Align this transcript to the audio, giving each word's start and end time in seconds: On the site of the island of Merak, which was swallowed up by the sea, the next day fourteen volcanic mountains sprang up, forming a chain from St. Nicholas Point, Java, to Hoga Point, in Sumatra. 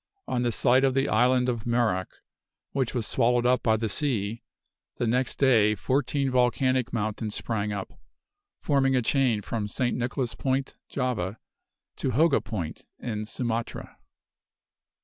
On 0.27 0.41
the 0.41 0.51
site 0.51 0.83
of 0.83 0.95
the 0.95 1.07
island 1.07 1.47
of 1.47 1.67
Merak, 1.67 2.23
which 2.71 2.95
was 2.95 3.05
swallowed 3.05 3.45
up 3.45 3.61
by 3.61 3.77
the 3.77 3.87
sea, 3.87 4.41
the 4.97 5.05
next 5.05 5.35
day 5.35 5.75
fourteen 5.75 6.31
volcanic 6.31 6.91
mountains 6.91 7.35
sprang 7.35 7.71
up, 7.71 7.93
forming 8.63 8.95
a 8.95 9.03
chain 9.03 9.43
from 9.43 9.67
St. 9.67 9.95
Nicholas 9.95 10.33
Point, 10.33 10.75
Java, 10.89 11.37
to 11.97 12.13
Hoga 12.13 12.43
Point, 12.43 12.87
in 12.97 13.25
Sumatra. 13.25 13.99